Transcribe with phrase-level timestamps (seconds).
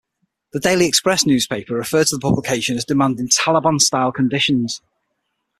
[0.53, 4.81] The "Daily Express" newspaper referred to the publication as demanding "Taleban-style" conditions.